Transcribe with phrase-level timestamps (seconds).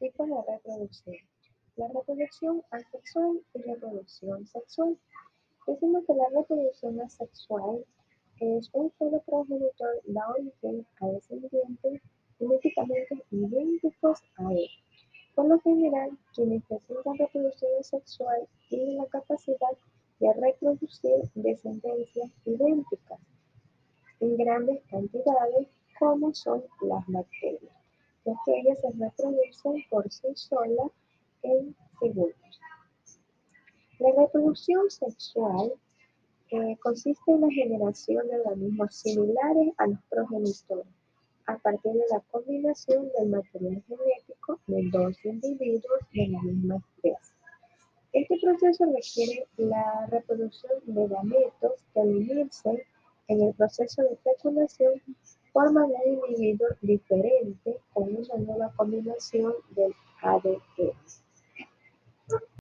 [0.00, 1.16] Tipos de reproducción.
[1.74, 4.96] La reproducción asexual y reproducción sexual.
[5.66, 7.84] Decimos que la reproducción asexual
[8.38, 12.00] es un solo progenitor da origen a descendientes
[12.38, 14.70] genéticamente idénticos a él.
[15.34, 19.74] Por lo general, quienes presentan reproducción asexual tienen la capacidad
[20.20, 23.18] de reproducir descendencias idénticas
[24.20, 25.66] en grandes cantidades
[25.98, 27.57] como son las bacterias
[28.44, 30.90] que ellas se reproducen por sí solas
[31.42, 32.60] en segundos.
[33.98, 35.72] La reproducción sexual
[36.50, 40.86] eh, consiste en la generación de organismos similares a los progenitores
[41.46, 47.34] a partir de la combinación del material genético de dos individuos de la misma especie.
[48.12, 52.86] Este proceso requiere la reproducción de gametos que al unirse
[53.28, 54.94] en el proceso de fecundación
[55.52, 60.92] forman un individuo diferente con una nueva combinación del ADN.